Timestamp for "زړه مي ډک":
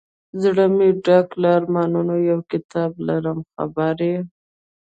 0.41-1.27